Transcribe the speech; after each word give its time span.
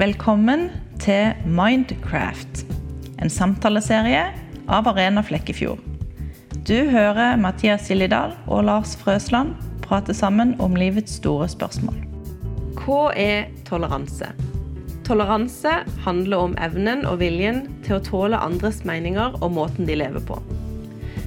Velkommen 0.00 0.70
til 0.96 1.34
Mindcraft, 1.44 2.62
en 3.20 3.28
samtaleserie 3.28 4.22
av 4.72 4.86
Arena 4.88 5.20
Flekkefjord. 5.20 5.82
Du 6.64 6.88
hører 6.88 7.34
Mathias 7.36 7.84
Siljedal 7.84 8.32
og 8.46 8.62
Lars 8.64 8.94
Frøsland 8.96 9.50
prate 9.84 10.16
sammen 10.16 10.54
om 10.56 10.78
livets 10.80 11.18
store 11.20 11.50
spørsmål. 11.52 11.98
Hva 12.80 13.10
er 13.12 13.50
toleranse? 13.68 14.30
Toleranse 15.04 15.76
handler 16.06 16.46
om 16.46 16.56
evnen 16.64 17.04
og 17.04 17.20
viljen 17.20 17.66
til 17.84 17.98
å 17.98 18.02
tåle 18.08 18.40
andres 18.40 18.80
meninger 18.88 19.36
og 19.42 19.52
måten 19.58 19.90
de 19.90 20.00
lever 20.00 20.24
på. 20.24 20.40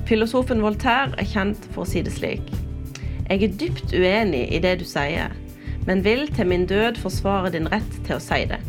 Filosofen 0.09 0.65
Voltaire 0.65 1.13
er 1.21 1.29
kjent 1.29 1.69
for 1.75 1.85
å 1.85 1.91
si 1.93 2.01
det 2.01 2.17
slik. 2.17 2.49
Jeg 3.29 3.37
er 3.37 3.57
dypt 3.67 3.93
uenig 3.93 4.47
i 4.49 4.65
det 4.65 4.79
du 4.81 4.87
sier, 4.89 5.29
men 5.88 6.04
vil 6.05 6.27
til 6.34 6.47
min 6.50 6.68
død 6.70 7.00
forsvare 7.04 7.52
din 7.54 7.70
rett 7.71 7.97
til 8.05 8.18
å 8.18 8.23
si 8.23 8.43
det. 8.50 8.59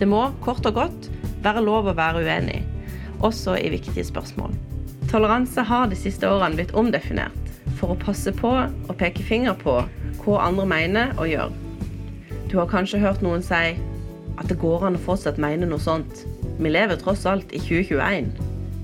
Det 0.00 0.08
må, 0.10 0.26
kort 0.44 0.66
og 0.66 0.78
godt, 0.78 1.10
være 1.44 1.64
lov 1.64 1.90
å 1.90 1.96
være 1.96 2.24
uenig, 2.24 2.62
også 3.24 3.56
i 3.60 3.70
viktige 3.74 4.06
spørsmål. 4.06 4.54
Toleranse 5.10 5.62
har 5.62 5.90
de 5.90 5.98
siste 5.98 6.26
årene 6.26 6.58
blitt 6.58 6.74
omdefinert 6.74 7.52
for 7.78 7.92
å 7.92 8.00
passe 8.00 8.32
på 8.34 8.50
og 8.64 8.96
peke 8.98 9.22
finger 9.22 9.56
på 9.60 9.76
hva 10.24 10.40
andre 10.46 10.66
mener 10.66 11.12
og 11.18 11.28
gjør. 11.28 11.52
Du 12.50 12.58
har 12.60 12.70
kanskje 12.70 13.02
hørt 13.02 13.22
noen 13.22 13.44
si 13.44 13.74
at 14.34 14.48
det 14.50 14.58
går 14.62 14.88
an 14.88 14.98
å 14.98 15.04
fortsatt 15.04 15.38
mene 15.42 15.68
noe 15.70 15.82
sånt. 15.82 16.24
Vi 16.58 16.70
lever 16.70 16.98
tross 17.00 17.24
alt 17.30 17.52
i 17.54 17.60
2021. 17.62 18.32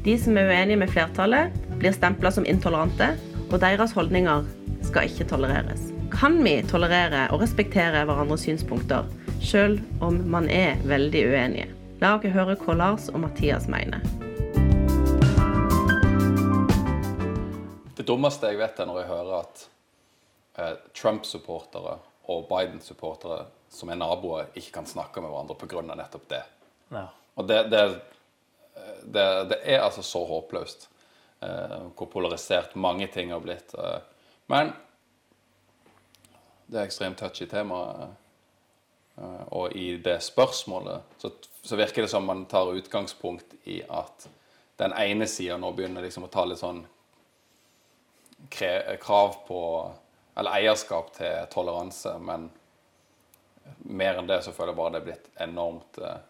De 0.05 0.17
som 0.21 0.39
er 0.39 0.51
uenige 0.51 0.81
med 0.81 0.93
flertallet, 0.93 1.57
blir 1.81 1.97
stempla 1.97 2.33
som 2.35 2.47
intolerante, 2.49 3.15
og 3.51 3.61
deres 3.63 3.97
holdninger 3.97 4.47
skal 4.87 5.11
ikke 5.11 5.29
tolereres. 5.33 5.90
Kan 6.11 6.45
vi 6.45 6.57
tolerere 6.67 7.29
og 7.31 7.41
respektere 7.41 8.03
hverandres 8.05 8.43
synspunkter, 8.43 9.07
sjøl 9.41 9.77
om 10.03 10.17
man 10.33 10.49
er 10.51 10.81
veldig 10.89 11.23
uenige? 11.31 11.69
La 12.03 12.17
oss 12.17 12.27
høre 12.35 12.57
hva 12.59 12.75
Lars 12.75 13.07
og 13.13 13.21
Mathias 13.23 13.69
mener. 13.71 14.03
Det 17.95 18.07
dummeste 18.09 18.51
jeg 18.51 18.59
vet, 18.59 18.83
er 18.83 18.91
når 18.91 19.01
jeg 19.03 19.11
hører 19.13 19.33
at 19.39 19.65
eh, 20.59 20.75
Trump-supportere 20.99 21.97
og 22.33 22.47
Biden-supportere 22.51 23.45
som 23.71 23.95
er 23.95 24.03
naboer, 24.03 24.51
ikke 24.59 24.81
kan 24.81 24.91
snakke 24.91 25.23
med 25.23 25.31
hverandre 25.31 25.57
pga. 25.63 25.87
nettopp 25.95 26.29
det. 26.29 26.43
Ja. 26.91 27.07
Og 27.39 27.47
det, 27.47 27.63
det, 27.71 27.87
det, 29.05 29.27
det 29.55 29.63
er 29.63 29.85
altså 29.87 30.03
så 30.03 30.25
håpløst 30.27 30.89
eh, 31.41 31.81
hvor 31.95 32.11
polarisert 32.11 32.75
mange 32.75 33.07
ting 33.07 33.31
har 33.31 33.41
blitt. 33.45 33.75
Eh. 33.79 34.01
Men 34.51 34.75
det 36.71 36.79
er 36.79 36.87
ekstremt 36.87 37.19
touchy 37.19 37.47
tema. 37.51 37.81
Eh, 39.17 39.43
og 39.51 39.73
i 39.77 39.97
det 40.03 40.21
spørsmålet 40.23 41.19
så, 41.19 41.33
så 41.63 41.79
virker 41.79 42.07
det 42.07 42.13
som 42.13 42.27
man 42.27 42.47
tar 42.51 42.71
utgangspunkt 42.77 43.57
i 43.65 43.81
at 43.89 44.29
den 44.81 44.95
ene 44.97 45.27
sida 45.29 45.59
nå 45.61 45.73
begynner 45.77 46.07
liksom 46.07 46.25
å 46.25 46.33
ta 46.33 46.47
litt 46.49 46.63
sånn 46.63 46.85
krav 48.49 49.43
på 49.49 49.59
Eller 50.41 50.57
eierskap 50.57 51.11
til 51.13 51.49
toleranse. 51.53 52.15
Men 52.23 52.47
mer 53.91 54.17
enn 54.17 54.29
det 54.31 54.39
så 54.47 54.55
føler 54.55 54.71
jeg 54.71 54.79
bare 54.79 54.93
det 54.95 55.01
er 55.01 55.09
blitt 55.09 55.27
enormt 55.43 55.99
eh, 56.01 56.23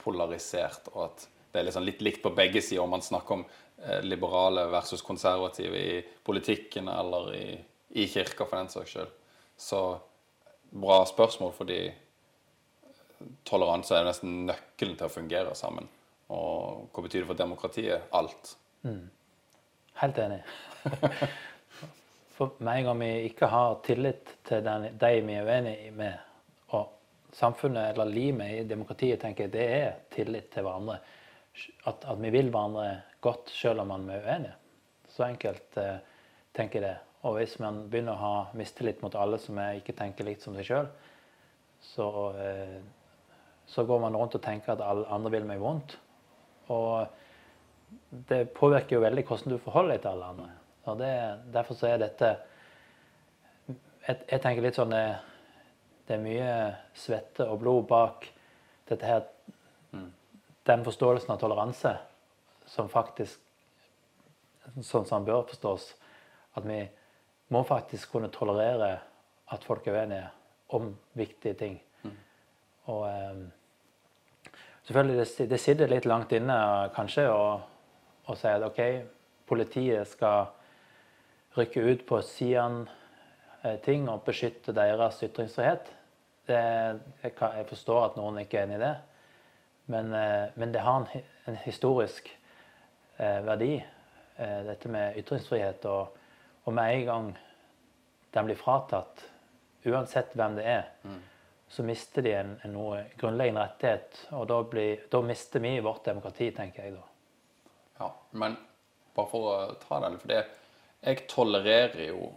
polarisert. 0.00 0.88
Og 0.94 1.02
at 1.10 1.26
det 1.52 1.60
er 1.60 1.66
liksom 1.66 1.84
litt 1.84 2.00
likt 2.06 2.22
på 2.22 2.32
begge 2.32 2.62
sider 2.62 2.84
om 2.84 2.94
man 2.94 3.04
snakker 3.04 3.34
om 3.34 3.42
eh, 3.44 3.98
liberale 4.06 4.68
versus 4.72 5.02
konservative 5.04 5.82
i 5.82 5.98
politikken 6.24 6.88
eller 6.88 7.34
i, 7.34 7.44
i 7.98 8.06
kirka, 8.08 8.46
for 8.46 8.56
den 8.56 8.72
saks 8.72 8.94
skyld. 8.94 9.12
Så 9.62 9.82
bra 10.70 11.02
spørsmål, 11.06 11.52
fordi 11.54 11.80
toleranse 13.46 13.94
er 13.94 14.08
nesten 14.08 14.42
nøkkelen 14.48 14.96
til 14.98 15.06
å 15.06 15.12
fungere 15.12 15.54
sammen. 15.58 15.86
Og 16.32 16.88
hva 16.90 17.04
betyr 17.04 17.22
det 17.22 17.30
for 17.30 17.38
demokratiet? 17.38 18.08
Alt. 18.16 18.56
Helt 20.00 20.18
enig. 20.18 20.42
For 22.32 22.56
med 22.64 22.78
en 22.78 22.86
gang 22.88 23.00
vi 23.02 23.10
ikke 23.28 23.46
har 23.52 23.74
tillit 23.84 24.30
til 24.48 24.62
den, 24.64 24.86
de 24.98 25.10
vi 25.20 25.34
er 25.36 25.46
uenige 25.46 25.90
med, 25.94 26.14
og 26.72 27.34
samfunnet 27.36 27.92
eller 27.92 28.08
limet 28.08 28.54
i 28.56 28.62
demokratiet 28.68 29.20
tenker 29.20 29.46
jeg, 29.46 29.52
det 29.52 29.66
er 29.76 29.98
tillit 30.14 30.48
til 30.54 30.64
hverandre. 30.64 30.96
At, 31.84 32.06
at 32.08 32.16
vi 32.18 32.32
vil 32.32 32.48
hverandre 32.48 32.86
godt 33.22 33.52
selv 33.52 33.84
om 33.84 33.92
man 33.92 34.08
er 34.10 34.24
uenige. 34.24 34.56
Så 35.12 35.26
enkelt 35.28 35.76
eh, 35.76 36.00
tenker 36.56 36.80
jeg 36.80 36.88
det. 36.88 37.11
Og 37.22 37.36
hvis 37.38 37.54
man 37.62 37.84
begynner 37.90 38.16
å 38.16 38.22
ha 38.22 38.36
mistillit 38.58 39.02
mot 39.02 39.14
alle 39.14 39.38
som 39.38 39.58
ikke 39.62 39.94
tenker 39.94 40.26
likt 40.26 40.42
som 40.42 40.56
seg 40.58 40.66
sjøl, 40.66 40.88
så, 41.82 42.06
eh, 42.38 42.78
så 43.66 43.84
går 43.86 44.00
man 44.02 44.16
rundt 44.16 44.34
og 44.34 44.42
tenker 44.42 44.74
at 44.74 44.82
alle 44.82 45.06
andre 45.10 45.30
vil 45.30 45.46
meg 45.46 45.62
vondt. 45.62 45.96
Og 46.74 47.06
det 48.30 48.44
påvirker 48.56 48.96
jo 48.96 49.04
veldig 49.04 49.24
hvordan 49.28 49.54
du 49.54 49.62
forholder 49.62 49.94
deg 49.94 50.02
til 50.02 50.12
alle 50.14 50.30
andre. 50.34 50.48
Og 50.90 50.98
det, 50.98 51.12
derfor 51.54 51.78
så 51.78 51.92
er 51.92 52.02
dette 52.02 52.32
jeg, 54.02 54.16
jeg 54.26 54.40
tenker 54.42 54.64
litt 54.64 54.78
sånn 54.78 54.90
det, 54.90 55.04
det 56.08 56.16
er 56.16 56.24
mye 56.24 56.54
svette 56.98 57.46
og 57.46 57.60
blod 57.62 57.86
bak 57.90 58.26
dette 58.90 59.06
her 59.06 59.28
Den 60.66 60.82
forståelsen 60.86 61.30
av 61.34 61.38
toleranse 61.38 61.94
som 62.70 62.90
faktisk 62.90 63.38
Sånn 64.78 65.04
som 65.04 65.18
den 65.18 65.26
bør 65.26 65.42
forstås. 65.50 65.88
At 66.56 66.64
vi 66.64 66.76
må 67.52 67.62
faktisk 67.68 68.14
kunne 68.14 68.30
tolerere 68.32 68.94
at 69.52 69.64
folk 69.64 69.86
er 69.86 69.98
uenige 69.98 70.28
om 70.72 70.94
viktige 71.18 71.54
ting. 71.54 71.76
Og 72.84 73.02
um, 73.02 73.52
selvfølgelig, 74.82 75.18
det, 75.20 75.50
det 75.50 75.60
sitter 75.60 75.90
litt 75.90 76.08
langt 76.08 76.32
inne 76.32 76.56
kanskje 76.96 77.28
å, 77.30 77.44
si 78.34 78.48
at 78.48 78.64
OK, 78.66 78.80
politiet 79.46 80.08
skal 80.08 80.48
rykke 81.58 81.84
ut 81.84 82.04
på 82.08 82.20
siden 82.24 82.86
eh, 83.62 84.08
og 84.08 84.24
beskytte 84.24 84.72
deres 84.72 85.20
ytringsfrihet. 85.22 85.92
Det, 86.48 86.62
jeg, 87.22 87.34
kan, 87.36 87.58
jeg 87.58 87.68
forstår 87.68 88.06
at 88.06 88.16
noen 88.18 88.40
ikke 88.40 88.58
er 88.58 88.66
enig 88.66 88.80
i 88.80 88.82
det, 88.82 88.94
men, 89.92 90.14
eh, 90.16 90.48
men 90.54 90.72
det 90.72 90.82
har 90.82 91.02
en, 91.02 91.28
en 91.46 91.60
historisk 91.66 92.32
eh, 93.18 93.38
verdi, 93.44 93.76
eh, 94.36 94.58
dette 94.66 94.90
med 94.90 95.20
ytringsfrihet. 95.20 95.86
Og, 95.92 96.21
og 96.64 96.74
med 96.76 96.94
en 96.94 97.06
gang 97.06 97.28
den 98.32 98.48
blir 98.48 98.58
fratatt, 98.58 99.24
uansett 99.84 100.34
hvem 100.38 100.56
det 100.56 100.66
er, 100.68 100.90
så 101.72 101.82
mister 101.82 102.22
de 102.22 102.34
en, 102.36 102.52
en 102.64 102.74
noe 102.76 103.00
grunnleggende 103.20 103.64
rettighet. 103.64 104.18
Og 104.36 104.46
da, 104.50 104.58
blir, 104.68 105.06
da 105.10 105.22
mister 105.24 105.62
vi 105.64 105.78
vårt 105.80 106.04
demokrati, 106.04 106.50
tenker 106.52 106.84
jeg 106.86 106.94
da. 106.98 107.04
Ja, 108.02 108.08
men 108.36 108.56
bare 109.16 109.30
for 109.30 109.48
å 109.48 109.54
ta 109.80 110.00
den, 110.04 110.18
for 110.20 110.32
det, 110.32 110.42
jeg 111.02 111.26
tolererer 111.30 112.10
jo 112.10 112.30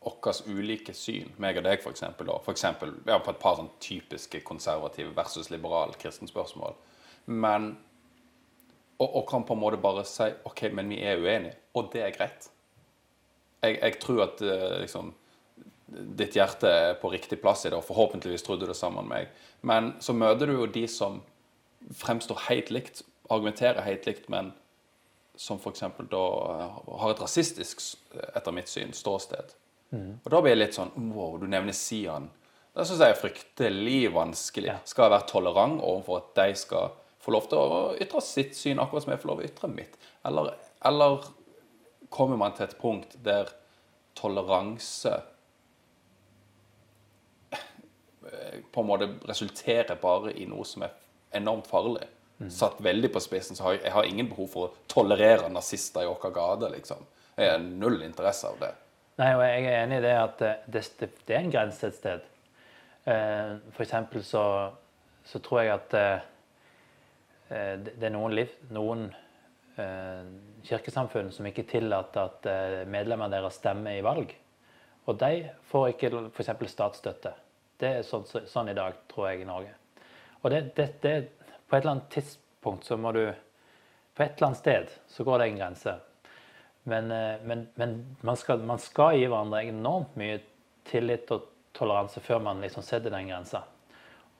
våre 0.00 0.32
ulike 0.48 0.94
syn, 0.96 1.28
meg 1.36 1.60
og 1.60 1.66
deg 1.68 1.84
da. 1.84 2.38
For 2.40 2.52
eksempel, 2.54 2.94
ja, 3.06 3.18
på 3.20 3.34
et 3.34 3.42
par 3.42 3.58
sånn 3.58 3.68
typiske 3.80 4.40
konservative 4.46 5.12
versus 5.16 5.50
liberale 5.52 5.96
kristenspørsmål. 6.00 6.78
Men, 7.26 7.74
og, 8.98 9.08
og 9.08 9.26
kan 9.28 9.44
på 9.44 9.56
en 9.56 9.60
måte 9.60 9.80
bare 9.80 10.06
si, 10.08 10.30
ok, 10.48 10.70
men 10.72 10.88
vi 10.88 11.02
er 11.04 11.20
uenige, 11.20 11.58
og 11.76 11.92
det 11.92 12.06
er 12.06 12.16
greit. 12.16 12.48
Jeg, 13.60 13.76
jeg 13.76 13.98
tror 14.02 14.24
at 14.24 14.40
eh, 14.44 14.78
liksom, 14.84 15.12
ditt 16.18 16.36
hjerte 16.38 16.70
er 16.70 16.96
på 17.00 17.10
riktig 17.12 17.40
plass 17.42 17.66
i 17.66 17.70
det, 17.70 17.78
og 17.78 17.86
forhåpentligvis 17.88 18.46
tror 18.46 18.60
du 18.60 18.66
det 18.68 18.78
sammen 18.78 19.08
med 19.08 19.12
meg. 19.12 19.46
Men 19.66 19.94
så 20.00 20.14
møter 20.16 20.48
du 20.48 20.56
jo 20.56 20.70
de 20.70 20.86
som 20.88 21.20
fremstår 21.96 22.46
helt 22.48 22.72
likt, 22.72 23.04
argumenterer 23.30 23.84
helt 23.86 24.06
likt, 24.08 24.28
men 24.32 24.52
som 25.40 25.60
f.eks. 25.60 25.84
da 26.10 26.24
eh, 26.52 26.78
har 27.02 27.14
et 27.14 27.22
rasistisk, 27.22 27.82
eh, 28.14 28.30
etter 28.36 28.54
mitt 28.56 28.70
syn, 28.70 28.94
ståsted. 28.96 29.56
Og 30.24 30.28
da 30.30 30.38
blir 30.38 30.54
jeg 30.54 30.60
litt 30.60 30.76
sånn 30.76 30.92
Wow, 31.10 31.38
du 31.40 31.48
nevner 31.50 31.74
Sian. 31.74 32.28
Det 32.76 32.84
syns 32.86 33.00
jeg 33.02 33.14
er 33.14 33.18
fryktelig 33.18 34.00
vanskelig. 34.14 34.68
Ja. 34.70 34.76
Skal 34.86 35.08
jeg 35.08 35.14
være 35.16 35.26
tolerant 35.30 35.80
overfor 35.82 36.20
at 36.20 36.28
de 36.38 36.58
skal 36.60 36.92
få 37.20 37.34
lov 37.34 37.48
til 37.50 37.58
å 37.58 37.80
ytre 38.00 38.22
sitt 38.22 38.54
syn, 38.56 38.78
akkurat 38.78 39.04
som 39.04 39.14
jeg 39.14 39.22
får 39.22 39.32
lov 39.32 39.40
til 39.40 39.48
å 39.48 39.50
ytre 39.50 39.72
mitt? 39.72 39.96
Eller, 40.28 40.52
eller 40.86 41.26
kommer 42.10 42.38
man 42.40 42.54
til 42.56 42.66
et 42.66 42.78
punkt 42.78 43.16
der 43.24 43.50
toleranse 44.18 45.12
eh, 47.52 48.56
på 48.72 48.82
en 48.82 48.90
måte 48.90 49.12
resulterer 49.30 49.98
bare 50.02 50.34
i 50.34 50.48
noe 50.50 50.66
som 50.68 50.84
er 50.86 50.96
enormt 51.38 51.70
farlig. 51.70 52.08
Satt 52.48 52.78
veldig 52.80 53.10
på 53.12 53.20
spissen, 53.20 53.56
så 53.56 53.66
har 53.66 53.74
jeg, 53.74 53.82
jeg 53.84 53.92
har 53.92 54.06
ingen 54.08 54.28
behov 54.30 54.46
for 54.48 54.66
å 54.66 54.84
tolerere 54.88 55.50
nazister 55.52 56.06
i 56.06 56.08
vår 56.08 56.30
gate, 56.32 56.70
liksom. 56.72 57.02
Jeg 57.36 57.50
har 57.52 57.60
null 57.60 58.00
interesse 58.06 58.48
av 58.48 58.56
det. 58.62 58.70
Nei, 59.20 59.34
og 59.36 59.42
jeg 59.44 59.66
er 59.68 59.82
enig 59.82 59.98
i 60.00 60.04
det 60.06 60.14
at 60.16 60.44
eh, 60.46 60.62
det, 60.64 60.82
det, 61.00 61.08
det 61.28 61.36
er 61.36 61.42
en 61.44 61.52
grense 61.52 61.90
et 61.90 61.98
sted. 61.98 62.24
Eh, 63.04 63.52
for 63.74 63.84
eksempel 63.84 64.24
så, 64.24 64.44
så 65.24 65.40
tror 65.44 65.60
jeg 65.60 65.74
at 65.74 65.96
eh, 65.98 66.24
eh, 67.50 67.74
det 67.84 67.98
det 68.00 68.08
er 68.08 68.14
noen, 68.16 68.38
liv, 68.38 68.56
noen 68.72 69.06
kirkesamfunn 70.66 71.30
som 71.32 71.46
ikke 71.48 71.66
tillater 71.70 72.28
at 72.28 72.86
medlemmer 72.90 73.32
deres 73.32 73.58
stemmer 73.60 73.96
i 73.98 74.04
valg. 74.04 74.34
Og 75.08 75.18
de 75.18 75.48
får 75.70 75.92
ikke 75.94 76.10
f.eks. 76.30 76.50
statsstøtte. 76.70 77.32
Det 77.80 77.88
er 77.88 78.06
sånn, 78.06 78.26
sånn 78.28 78.70
i 78.70 78.76
dag, 78.76 78.98
tror 79.10 79.30
jeg, 79.30 79.42
i 79.42 79.48
Norge. 79.48 79.72
Og 80.42 80.52
det, 80.52 80.60
det, 80.76 80.86
det, 81.02 81.14
på 81.66 81.76
et 81.76 81.82
eller 81.82 81.96
annet 81.96 82.12
tidspunkt 82.12 82.86
så 82.86 82.96
må 83.00 83.12
du 83.16 83.24
På 84.14 84.24
et 84.24 84.36
eller 84.36 84.50
annet 84.50 84.58
sted 84.58 84.88
så 85.08 85.24
går 85.24 85.38
det 85.38 85.44
en 85.48 85.58
grense. 85.60 85.92
Men, 86.82 87.10
eh, 87.10 87.40
men, 87.44 87.68
men 87.74 88.16
man, 88.20 88.36
skal, 88.36 88.58
man, 88.66 88.80
skal, 88.82 89.14
gi 89.16 89.28
hverandre 89.28 89.62
enormt 89.68 90.16
mye 90.18 90.40
tillit 90.88 91.30
og 91.32 91.46
toleranse 91.76 92.20
før 92.20 92.42
man 92.44 92.60
liksom 92.60 92.84
setter 92.84 93.14
den 93.14 93.30
grensa. 93.30 93.62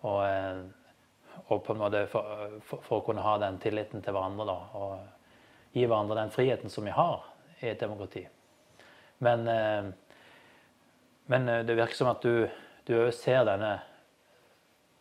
Og, 0.03 0.19
eh, 0.27 1.39
og, 1.47 1.63
på 1.65 1.73
en 1.73 1.81
måte 1.81 2.03
for, 2.11 2.59
for, 2.67 2.83
for, 2.83 2.99
å 2.99 3.07
kunne 3.07 3.25
ha 3.25 3.37
den 3.41 3.61
tilliten 3.63 4.03
til 4.05 4.17
hverandre 4.17 4.49
da, 4.51 4.59
og 4.81 5.20
gi 5.73 5.87
hverandre 5.87 6.19
den 6.19 6.33
friheten 6.35 6.71
som 6.71 6.85
vi 6.85 6.95
har 6.95 7.25
i 7.61 7.69
et 7.71 7.81
demokrati. 7.81 8.25
Men, 9.19 9.49
eh, 9.49 9.91
men 11.31 11.47
det 11.67 11.77
virker 11.77 11.95
som 11.95 12.11
at 12.11 12.23
du, 12.23 12.49
du 12.89 13.13
ser 13.15 13.45
denne 13.47 13.75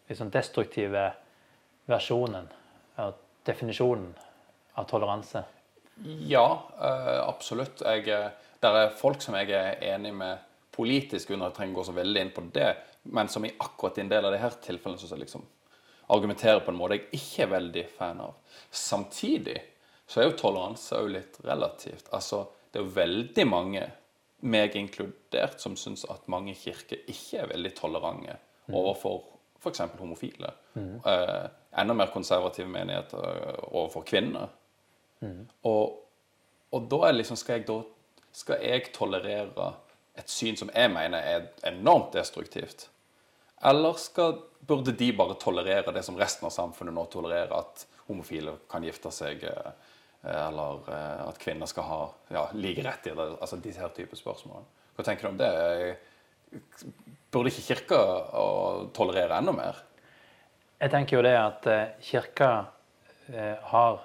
liksom 0.10 0.30
destruktive 0.33 1.12
versjonen, 1.89 2.50
definisjonen 3.45 4.13
av 4.74 4.83
toleranse. 4.89 5.44
Ja, 6.04 6.63
uh, 6.80 7.30
absolutt. 7.30 7.81
Jeg, 7.81 8.07
eh, 8.07 8.30
det 8.60 8.69
er 8.69 8.94
folk 8.98 9.21
som 9.21 9.36
jeg 9.39 9.51
er 9.56 9.81
enig 9.94 10.13
med 10.16 10.45
politisk, 10.75 11.33
under 11.36 11.50
jeg 11.50 11.57
trenger 11.57 11.75
å 11.75 11.81
gå 11.81 11.88
så 11.89 11.95
veldig 11.98 12.21
inn 12.24 12.36
på 12.36 12.44
det, 12.56 12.69
men 13.12 13.27
som 13.31 13.45
i 13.45 13.51
akkurat 13.57 14.00
din 14.00 14.12
del 14.12 14.25
av 14.25 14.31
det 14.33 14.39
her 14.39 14.56
tilfellene 14.63 15.01
syns 15.01 15.12
jeg 15.16 15.25
liksom 15.25 15.44
argumenterer 16.10 16.63
på 16.63 16.71
en 16.71 16.80
måte 16.80 16.98
jeg 16.98 17.19
ikke 17.19 17.44
er 17.44 17.51
veldig 17.51 17.83
fan 17.98 18.21
av. 18.24 18.38
Samtidig 18.71 19.57
så 20.09 20.21
er 20.21 20.29
jo 20.29 20.38
toleranse 20.39 20.97
òg 20.97 21.11
litt 21.13 21.39
relativt. 21.45 22.09
Altså, 22.15 22.44
det 22.71 22.81
er 22.81 22.85
jo 22.85 22.95
veldig 22.95 23.45
mange, 23.50 23.88
meg 24.39 24.75
inkludert, 24.79 25.59
som 25.61 25.75
syns 25.77 26.06
at 26.09 26.29
mange 26.31 26.56
kirker 26.56 27.01
ikke 27.11 27.41
er 27.44 27.50
veldig 27.51 27.73
tolerante 27.77 28.38
mm. 28.69 28.75
overfor 28.79 29.19
f.eks. 29.59 29.81
homofile. 30.00 30.53
Mm. 30.73 31.01
Eh, 31.06 31.50
enda 31.81 31.94
mer 31.94 32.13
konservative 32.13 32.67
menigheter 32.67 33.19
overfor 33.73 34.06
kvinner. 34.07 34.47
Mm. 35.19 35.44
Og, 35.67 36.00
og, 36.71 36.88
da 36.91 37.01
er 37.09 37.17
liksom 37.17 37.38
skal 37.39 37.59
jeg, 37.59 37.67
da, 37.67 37.81
skal 38.31 38.63
jeg 38.63 38.94
tolerere 38.95 39.73
et 40.19 40.31
syn 40.31 40.57
som 40.59 40.71
jeg 40.73 40.91
mener 40.94 41.19
er 41.19 41.50
enormt 41.67 42.15
destruktivt? 42.15 42.88
Eller 43.67 44.00
skal, 44.00 44.39
burde 44.67 44.95
de 44.95 45.11
bare 45.13 45.35
tolerere 45.39 45.91
det 45.95 46.06
som 46.07 46.17
resten 46.17 46.47
av 46.47 46.56
samfunnet 46.56 46.95
nå 46.95 47.06
tolererer, 47.11 47.51
at 47.59 47.85
homofile 48.07 48.56
kan 48.71 48.83
gifte 48.88 49.11
seg, 49.11 49.44
eh, 49.44 49.88
eller 50.24 50.89
eh, 50.92 51.21
at 51.27 51.39
kvinner 51.39 51.69
skal 51.69 51.88
ha 51.88 52.01
ja, 52.33 52.44
like 52.54 52.83
rettigheter? 52.86 53.38
Altså 53.39 53.60
disse 53.63 53.81
her 53.81 53.94
type 53.95 54.18
spørsmål. 54.19 54.66
Hva 54.95 55.06
tenker 55.07 55.27
du 55.27 55.31
om 55.31 55.39
det? 55.39 55.51
Burde 57.31 57.51
ikke 57.54 57.68
Kirka 57.69 58.01
tolerere 58.95 59.38
enda 59.39 59.54
mer? 59.56 59.83
Jeg 60.80 60.92
tenker 60.92 61.19
jo 61.19 61.24
det 61.25 61.36
at 61.38 61.71
eh, 61.71 61.95
Kirka 62.04 62.51
har 63.30 64.00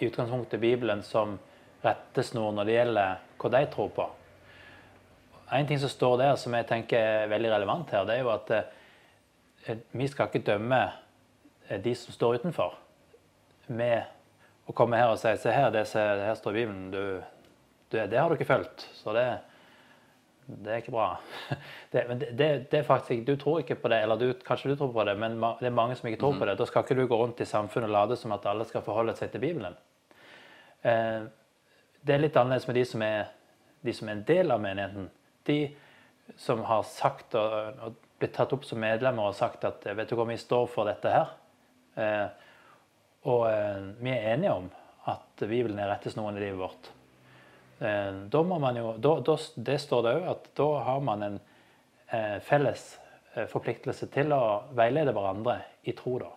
i 0.00 0.06
utgangspunktet 0.06 0.60
Bibelen 0.62 1.02
som 1.04 1.34
rettesnor 1.82 2.54
når 2.54 2.68
det 2.68 2.76
gjelder 2.76 3.18
hva 3.38 3.50
de 3.52 3.62
tror 3.72 3.90
på. 3.94 4.06
En 5.52 5.66
ting 5.66 5.80
som 5.80 5.88
står 5.88 6.18
der 6.20 6.34
som 6.36 6.54
jeg 6.54 6.66
tenker 6.68 7.00
er 7.00 7.30
veldig 7.30 7.52
relevant 7.54 7.92
her, 7.94 8.04
det 8.04 8.18
er 8.18 8.24
jo 8.24 8.32
at 8.34 8.50
eh, 8.52 9.78
vi 9.96 10.08
skal 10.10 10.28
ikke 10.28 10.44
dømme 10.44 10.80
eh, 11.68 11.80
de 11.80 11.94
som 11.96 12.12
står 12.12 12.40
utenfor, 12.42 12.76
med 13.68 14.04
å 14.68 14.74
komme 14.76 15.00
her 15.00 15.12
og 15.12 15.20
si 15.20 15.32
se 15.40 15.52
her, 15.52 15.70
det, 15.72 15.86
her 15.96 16.34
står 16.36 16.56
i 16.56 16.62
Bibelen, 16.62 16.90
du, 16.92 17.20
du, 17.88 17.96
det 17.96 18.18
har 18.18 18.28
du 18.28 18.36
ikke 18.36 18.50
fulgt. 18.50 18.84
Så 18.98 19.14
det, 19.16 19.24
det 20.48 20.72
er 20.72 20.82
ikke 20.82 20.94
bra. 20.94 21.08
Det, 21.92 22.02
men 22.04 22.18
det, 22.20 22.36
det, 22.68 22.78
er 22.78 22.82
faktisk, 22.84 23.22
Du 23.24 23.36
tror 23.40 23.62
ikke 23.62 23.78
på 23.80 23.88
det, 23.88 24.02
eller 24.04 24.16
du, 24.20 24.26
kanskje 24.44 24.68
du 24.68 24.76
tror 24.76 24.90
på 24.92 25.04
det, 25.08 25.14
men 25.16 25.38
det 25.40 25.70
er 25.70 25.72
mange 25.72 25.94
som 25.96 26.08
ikke 26.08 26.20
tror 26.20 26.34
på 26.36 26.44
det. 26.44 26.58
Da 26.58 26.66
skal 26.68 26.84
ikke 26.84 26.96
du 26.98 27.06
gå 27.08 27.16
rundt 27.16 27.40
i 27.40 27.46
samfunnet 27.48 27.88
og 27.88 27.94
late 27.94 28.18
som 28.20 28.34
at 28.36 28.44
alle 28.46 28.66
skal 28.68 28.84
forholde 28.84 29.14
seg 29.16 29.30
til 29.32 29.40
Bibelen. 29.40 29.76
Eh, 30.84 31.22
det 32.04 32.14
er 32.14 32.20
litt 32.20 32.36
annerledes 32.36 32.68
med 32.68 32.76
de 32.76 32.84
som 32.90 33.04
er, 33.06 33.30
de 33.88 33.94
som 33.96 34.10
er 34.10 34.18
en 34.18 34.26
del 34.28 34.52
av 34.52 34.60
menigheten. 34.60 35.08
De 35.48 35.58
som 36.36 36.60
har 36.68 36.84
sagt 36.84 37.38
og, 37.40 37.80
og 37.88 37.96
blitt 38.20 38.36
tatt 38.36 38.52
opp 38.52 38.68
som 38.68 38.84
medlemmer 38.84 39.30
og 39.30 39.38
sagt 39.38 39.64
at 39.64 39.88
vet 39.88 40.10
du 40.10 40.16
hva, 40.18 40.28
vi 40.28 40.36
står 40.40 40.68
for 40.68 40.92
dette 40.92 41.14
her. 41.14 41.32
Eh, 41.96 42.47
og 43.28 43.44
eh, 43.50 43.82
vi 44.00 44.12
er 44.14 44.32
enige 44.34 44.54
om 44.54 44.70
at 45.08 45.44
Bibelen 45.44 45.78
er 45.80 45.90
rettesnoren 45.92 46.38
i 46.38 46.42
livet 46.42 46.60
vårt. 46.60 46.94
Da 47.78 48.40
må 48.42 48.56
man 48.58 48.74
jo, 48.74 48.88
da, 48.98 49.12
da, 49.22 49.36
det 49.68 49.76
står 49.78 50.00
det 50.02 50.12
òg 50.18 50.24
at 50.32 50.48
da 50.58 50.64
har 50.82 51.02
man 51.06 51.20
en 51.22 51.36
eh, 52.10 52.40
felles 52.42 52.88
forpliktelse 53.52 54.08
til 54.10 54.34
å 54.34 54.40
veilede 54.74 55.14
hverandre 55.14 55.60
i 55.86 55.94
tro. 55.94 56.16
da. 56.18 56.32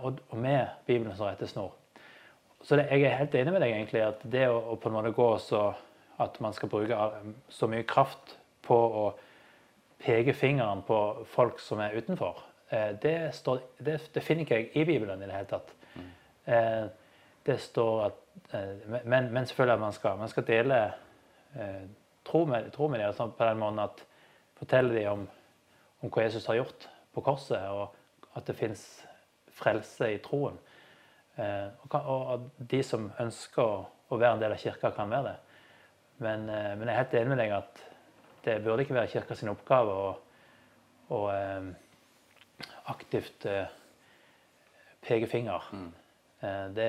og, 0.00 0.22
og 0.30 0.38
med 0.40 0.86
Bibelen 0.86 1.12
som 1.12 1.28
rettesnor. 1.28 1.74
Så 2.64 2.78
det, 2.80 2.86
jeg 2.88 3.04
er 3.04 3.18
helt 3.18 3.34
enig 3.36 3.52
med 3.52 3.60
deg 3.60 3.74
egentlig 3.74 4.00
at 4.06 4.24
det 4.32 4.46
å, 4.48 4.56
å 4.72 4.78
på 4.80 4.88
en 4.88 4.96
måte 4.96 5.12
gå 5.12 5.28
så 5.44 5.66
at 6.24 6.40
man 6.40 6.54
skal 6.56 6.70
bruke 6.72 7.10
så 7.52 7.68
mye 7.68 7.84
kraft 7.88 8.36
på 8.64 8.76
å 8.76 9.04
peke 10.04 10.34
fingeren 10.36 10.82
på 10.86 10.98
folk 11.34 11.60
som 11.60 11.82
er 11.84 11.96
utenfor, 11.98 12.38
eh, 12.38 12.53
det, 13.02 13.34
står, 13.36 13.60
det, 13.78 13.98
det 14.14 14.22
finner 14.24 14.44
ikke 14.44 14.56
jeg 14.56 14.70
i 14.74 14.84
Bibelen 14.88 15.22
i 15.22 15.28
det 15.28 15.36
hele 15.36 15.50
tatt. 15.50 15.72
Mm. 15.94 16.10
Eh, 16.54 16.86
det 17.46 17.58
står 17.60 18.04
at 18.06 18.20
eh, 18.56 18.86
men, 19.04 19.28
men, 19.32 19.46
selvfølgelig 19.46 19.74
at 19.74 19.80
man 19.80 19.92
skal, 19.92 20.18
man 20.18 20.32
skal 20.32 20.46
dele 20.48 20.80
tro 22.26 22.44
med, 22.50 22.70
tro 22.74 22.88
med 22.88 23.04
dem 23.04 23.32
på 23.38 23.44
den 23.46 23.58
måten 23.60 23.78
at 23.84 24.00
fortelle 24.58 24.94
dem 24.96 25.12
om, 25.12 25.26
om 26.02 26.10
hva 26.10 26.24
Jesus 26.24 26.46
har 26.50 26.58
gjort 26.58 26.88
på 27.14 27.22
korset, 27.22 27.68
og 27.70 27.94
at 28.34 28.46
det 28.46 28.56
fins 28.58 29.04
frelse 29.54 30.08
i 30.10 30.18
troen. 30.18 30.56
Og 31.36 31.94
og 31.94 32.48
de 32.58 32.82
som 32.82 33.06
ønsker 33.20 33.84
å 34.10 34.18
være 34.18 34.34
en 34.34 34.42
del 34.42 34.54
av 34.56 34.58
kirka, 34.58 34.90
kan 34.96 35.10
være 35.10 35.28
det. 35.28 35.36
Men, 36.22 36.48
eh, 36.48 36.74
men 36.78 36.88
jeg 36.88 36.94
er 36.94 37.00
helt 37.02 37.16
enig 37.18 37.32
med 37.32 37.40
deg 37.42 37.54
at 37.56 37.82
det 38.44 38.60
burde 38.64 38.84
ikke 38.84 38.96
være 38.96 39.10
kirka 39.10 39.36
sin 39.38 39.50
oppgave 39.50 39.94
å, 39.94 41.22
eh, 41.32 41.70
aktivt 42.90 43.46
pekefinger. 45.04 45.68
Mm. 45.72 45.92
Det, 46.74 46.88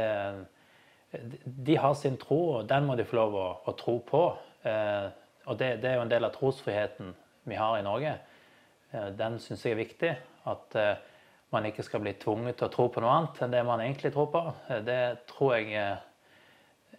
de 1.68 1.77
har 1.80 1.94
sin 1.95 2.18
tro, 2.19 2.39
og 2.57 2.69
den 2.69 2.88
må 2.88 2.95
de 3.00 3.06
få 3.07 3.15
lov 3.21 3.36
å, 3.39 3.47
å 3.68 3.74
tro 3.80 3.97
på. 4.03 4.21
Og 4.65 5.59
det, 5.59 5.69
det, 5.80 5.89
er 5.89 5.95
jo 5.95 6.03
en 6.03 6.12
del 6.12 6.27
av 6.27 6.33
trosfriheten 6.36 7.13
vi 7.47 7.59
har 7.59 7.77
i 7.80 7.86
Norge. 7.86 8.18
Den 9.15 9.39
syns 9.44 9.63
jeg 9.63 9.75
er 9.75 9.83
viktig. 9.83 10.12
At 10.51 10.75
man 11.56 11.66
ikke 11.69 11.85
skal 11.85 12.04
bli 12.04 12.16
tvunget 12.19 12.59
til 12.59 12.68
å 12.68 12.73
tro 12.73 12.90
på 12.92 13.04
noe 13.04 13.14
annet 13.16 13.40
enn 13.45 13.54
det 13.54 13.64
man 13.68 13.83
egentlig 13.83 14.11
tror 14.16 14.28
på. 14.33 14.42
Det 14.87 14.99
tror 15.30 15.56
jeg 15.56 15.71
eh, 15.80 16.04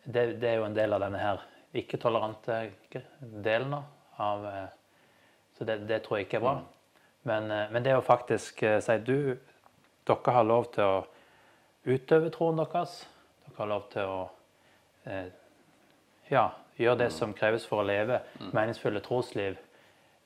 det, 0.05 0.25
det 0.41 0.51
er 0.53 0.59
jo 0.61 0.69
en 0.69 0.77
del 0.77 0.97
av 0.97 1.03
denne 1.03 1.21
her 1.21 1.45
ikke-tolerante 1.77 2.61
delen 3.45 3.77
av 3.77 4.47
eh, 4.49 4.67
Så 5.57 5.65
det, 5.65 5.79
det, 5.89 6.03
tror 6.05 6.19
jeg 6.19 6.27
ikke 6.27 6.37
er 6.37 6.45
bra. 6.45 6.55
Men, 7.27 7.51
eh, 7.51 7.69
men 7.75 7.85
det 7.87 7.97
å 7.97 8.05
faktisk 8.05 8.63
si 8.63 8.99
du, 9.05 9.37
dere 10.07 10.35
har 10.39 10.47
lov 10.47 10.71
til 10.75 10.85
å 10.87 11.05
utøve 11.87 12.31
troen 12.35 12.63
deres. 12.63 12.99
Dere 13.47 13.59
har 13.61 13.73
lov 13.75 13.87
til 13.93 14.11
å 14.11 14.19
ja, 16.27 16.49
gjøre 16.75 16.99
det 17.05 17.13
som 17.15 17.35
kreves 17.35 17.63
for 17.67 17.79
å 17.79 17.87
leve 17.87 18.19
meningsfulle 18.51 18.99
trosliv. 19.05 19.55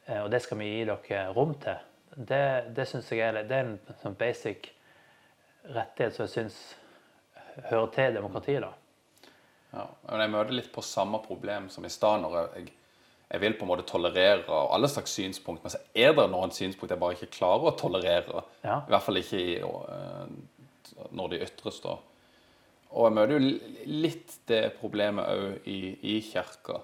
Og 0.08 0.30
det 0.32 0.40
skal 0.40 0.56
vi 0.62 0.70
gi 0.70 0.86
dere 0.88 1.26
rom 1.36 1.52
til 1.60 1.76
det, 2.14 2.72
det 2.74 2.86
syns 2.88 3.10
jeg 3.12 3.22
er, 3.22 3.42
det 3.46 3.56
er 3.56 3.68
en 3.68 3.96
sånn 4.02 4.16
basic 4.18 4.70
rettighet 5.70 6.16
som 6.16 6.26
jeg 6.26 6.32
syns 6.34 6.58
hører 7.68 7.90
til 7.94 8.18
demokratiet. 8.18 8.64
da. 8.64 8.72
Ja, 9.72 9.86
men 10.08 10.20
Jeg 10.20 10.30
møter 10.30 10.52
litt 10.52 10.72
på 10.72 10.82
samme 10.82 11.20
problem 11.22 11.68
som 11.68 11.84
i 11.84 11.88
stad. 11.88 12.20
når 12.20 12.54
jeg, 12.56 12.72
jeg, 13.30 13.40
vil 13.42 13.56
på 13.58 13.66
en 13.66 13.70
måte 13.70 13.86
tolerere 13.88 14.60
alle 14.74 14.90
slags 14.90 15.14
synspunkt, 15.16 15.62
men 15.64 15.72
så 15.72 15.80
er 15.94 16.14
det 16.18 16.26
noen 16.32 16.52
synspunkt 16.54 16.92
jeg 16.92 17.00
bare 17.02 17.16
ikke 17.16 17.36
klarer 17.38 17.70
å 17.70 17.76
tolerere. 17.78 18.44
Ja. 18.64 18.80
I 18.82 18.94
hvert 18.94 19.06
fall 19.06 19.20
ikke 19.20 19.40
i, 19.40 19.58
uh, 19.62 21.04
når 21.14 21.34
de 21.34 21.42
ytres. 21.46 21.80
da. 21.84 21.96
Og 22.90 23.06
jeg 23.06 23.16
møter 23.16 23.36
jo 23.36 23.52
litt 24.02 24.34
det 24.50 24.64
problemet 24.80 25.30
òg 25.30 25.68
i, 25.70 25.80
i 26.14 26.16
kirka. 26.26 26.80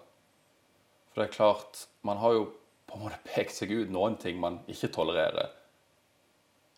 For 1.10 1.22
det 1.22 1.28
er 1.30 1.34
klart, 1.34 1.86
man 2.06 2.20
har 2.22 2.36
jo 2.36 2.46
på 2.86 2.98
en 2.98 3.06
måte 3.06 3.18
pekt 3.26 3.56
seg 3.56 3.72
ut 3.74 3.90
noen 3.90 4.14
ting 4.20 4.38
man 4.38 4.60
ikke 4.70 4.92
tolererer. 4.94 5.50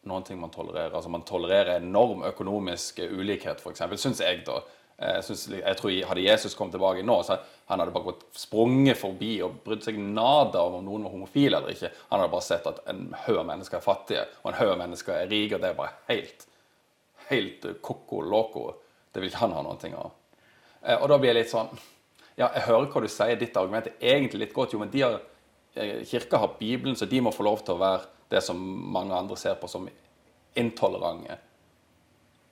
Noen 0.08 0.24
ting 0.24 0.38
man 0.40 0.52
tolererer. 0.54 0.94
Altså 0.94 1.10
Man 1.12 1.26
tolererer 1.28 1.82
enorm 1.82 2.22
økonomisk 2.24 3.02
ulikhet, 3.04 3.60
f.eks. 3.60 3.84
Syns 4.00 4.22
jeg, 4.24 4.40
da. 4.46 4.62
Jeg, 4.98 5.24
synes, 5.24 5.44
jeg 5.60 5.78
tror 5.78 5.92
Hadde 6.10 6.24
Jesus 6.24 6.56
kommet 6.58 6.74
tilbake 6.74 7.04
nå, 7.06 7.20
så 7.22 7.36
han 7.68 7.78
hadde 7.78 7.92
bare 7.94 8.08
gått 8.08 8.24
sprunget 8.34 8.98
forbi 8.98 9.36
og 9.46 9.60
brydd 9.62 9.84
seg 9.86 9.98
nada 10.00 10.64
om 10.64 10.80
om 10.80 10.86
noen 10.86 11.04
var 11.06 11.14
homofil 11.14 11.54
eller 11.54 11.70
ikke. 11.70 11.92
Han 12.10 12.22
hadde 12.22 12.32
bare 12.32 12.46
sett 12.48 12.66
at 12.66 12.80
en 12.90 13.04
haug 13.26 13.44
mennesker 13.46 13.78
er 13.78 13.84
fattige, 13.84 14.24
og 14.42 14.50
en 14.50 14.58
haug 14.58 14.74
mennesker 14.80 15.14
er 15.14 15.30
rike. 15.30 15.54
Og 15.54 15.62
det 15.62 15.70
er 15.70 15.78
bare 15.78 15.94
helt 16.08 16.48
helt 17.28 17.82
koko 17.82 18.22
loco. 18.22 18.72
Det 19.12 19.20
vil 19.20 19.30
ikke 19.30 19.44
han 19.44 19.56
ha 19.56 19.62
noen 19.64 19.80
ting 19.80 19.94
av. 19.98 20.12
Eh, 20.82 20.96
og 20.96 21.08
da 21.10 21.18
blir 21.18 21.32
jeg 21.32 21.42
litt 21.42 21.54
sånn 21.54 21.70
Ja, 22.38 22.52
jeg 22.54 22.68
hører 22.68 22.86
hva 22.92 23.00
du 23.02 23.08
sier, 23.10 23.34
ditt 23.34 23.56
argument 23.58 23.88
er 23.90 24.12
egentlig 24.12 24.44
litt 24.44 24.52
godt, 24.54 24.72
jo, 24.72 24.78
men 24.78 24.92
de 24.92 25.02
har 25.02 25.16
Kirka 26.06 26.38
har 26.38 26.52
Bibelen, 26.58 26.94
så 26.96 27.06
de 27.06 27.18
må 27.22 27.32
få 27.34 27.42
lov 27.46 27.64
til 27.66 27.74
å 27.74 27.80
være 27.80 28.04
det 28.30 28.42
som 28.46 28.58
mange 28.94 29.14
andre 29.14 29.36
ser 29.38 29.56
på 29.58 29.66
som 29.70 29.88
intolerante 30.58 31.34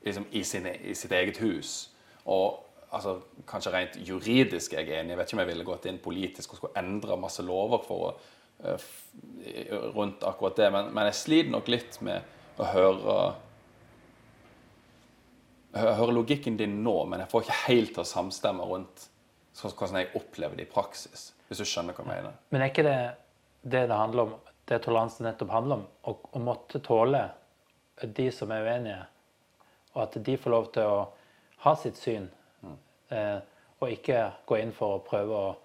liksom, 0.04 0.26
i, 0.30 0.42
sine, 0.46 0.74
i 0.90 0.94
sitt 0.94 1.14
eget 1.14 1.38
hus. 1.42 1.76
Og 2.32 2.62
altså, 2.90 3.18
kanskje 3.48 3.72
rent 3.74 3.98
juridisk 4.08 4.74
er 4.74 4.84
jeg 4.84 5.00
enig. 5.00 5.14
Jeg 5.14 5.20
vet 5.20 5.30
ikke 5.30 5.38
om 5.38 5.42
jeg 5.44 5.52
ville 5.52 5.68
gått 5.68 5.88
inn 5.90 6.02
politisk 6.02 6.52
og 6.52 6.60
skulle 6.60 6.82
endre 6.82 7.18
masse 7.20 7.44
lover 7.46 7.82
for 7.86 8.06
å, 8.08 8.12
eh, 8.64 8.86
rundt 9.94 10.24
akkurat 10.26 10.56
det, 10.62 10.70
men, 10.74 10.92
men 10.94 11.10
jeg 11.10 11.20
sliter 11.22 11.52
nok 11.54 11.68
litt 11.72 12.00
med 12.06 12.34
å 12.56 12.70
høre 12.72 13.18
jeg 15.76 15.96
hører 15.98 16.16
logikken 16.16 16.54
din 16.56 16.78
nå, 16.80 16.94
men 17.04 17.20
jeg 17.20 17.28
får 17.28 17.42
ikke 17.44 17.62
helt 17.66 17.90
til 17.92 18.00
å 18.00 18.08
samstemme 18.08 18.64
rundt 18.64 19.10
hvordan 19.56 19.98
jeg 20.00 20.14
opplever 20.16 20.56
det 20.56 20.64
i 20.64 20.70
praksis. 20.70 21.30
Hvis 21.48 21.60
du 21.60 21.68
skjønner 21.68 21.96
hva 21.96 22.04
jeg 22.04 22.10
mener. 22.10 22.38
Men 22.52 22.64
er 22.64 22.70
ikke 22.72 22.84
det 22.86 23.00
det 23.66 23.86
det 23.90 23.98
handler 23.98 24.22
om, 24.22 24.34
det 24.64 24.78
toleransen 24.84 25.26
nettopp 25.26 25.50
handler 25.50 25.80
om? 25.80 25.86
Å, 26.06 26.40
måtte 26.42 26.80
tåle 26.84 27.22
de 28.02 28.26
som 28.34 28.52
er 28.54 28.66
uenige, 28.66 29.00
og 29.94 30.02
at 30.04 30.18
de 30.28 30.36
får 30.38 30.54
lov 30.54 30.68
til 30.74 30.90
å 30.90 30.98
ha 31.66 31.74
sitt 31.76 31.96
syn, 31.98 32.30
eh, 33.10 33.38
og 33.82 33.90
ikke 33.90 34.30
gå 34.46 34.56
inn 34.62 34.72
for 34.74 34.96
å 34.96 35.02
prøve 35.02 35.34
å 35.34 35.56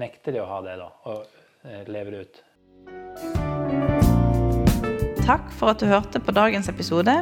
nekte 0.00 0.32
de 0.32 0.40
å 0.40 0.46
ha 0.48 0.60
det, 0.64 0.78
da, 0.80 0.88
og 1.10 1.18
eh, 1.68 1.84
leve 1.92 2.10
det 2.14 2.20
ut. 2.24 2.36
Takk 5.24 5.52
for 5.56 5.66
at 5.72 5.80
du 5.80 5.86
hørte 5.88 6.20
på 6.20 6.32
dagens 6.36 6.68
episode. 6.72 7.14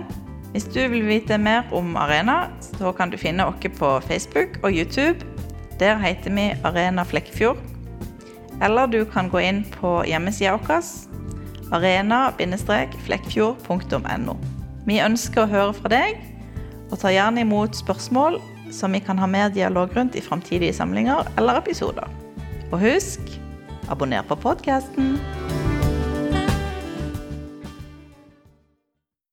Hvis 0.52 0.66
du 0.70 0.88
vil 0.92 1.06
vite 1.08 1.38
mer 1.38 1.62
om 1.74 1.96
Arena, 1.98 2.50
så 2.78 2.92
kan 2.94 3.10
du 3.10 3.16
finne 3.18 3.46
oss 3.48 3.56
på 3.78 4.00
Facebook 4.06 4.48
og 4.62 4.70
YouTube. 4.70 5.18
Der 5.80 5.96
heter 5.98 6.30
vi 6.30 6.56
Arena 6.62 7.02
Flekkefjord. 7.02 7.58
Eller 8.62 8.86
du 8.86 9.04
kan 9.04 9.30
gå 9.30 9.38
inn 9.42 9.64
på 9.80 10.04
hjemmesida 10.06 10.56
vår 10.62 10.82
arena-flekkfjord.no. 11.72 14.36
Vi 14.86 15.00
ønsker 15.00 15.42
å 15.42 15.46
høre 15.50 15.72
fra 15.74 15.88
deg, 15.90 16.18
og 16.92 17.00
tar 17.00 17.14
gjerne 17.16 17.46
imot 17.46 17.76
spørsmål 17.78 18.38
som 18.72 18.92
vi 18.92 19.00
kan 19.04 19.20
ha 19.20 19.28
mer 19.28 19.52
dialog 19.52 19.96
rundt 19.96 20.16
i 20.16 20.24
framtidige 20.24 20.76
samlinger 20.76 21.28
eller 21.40 21.60
episoder. 21.60 22.08
Og 22.72 22.80
husk 22.80 23.20
abonner 23.92 24.24
på 24.28 24.38
podkasten. 24.40 25.16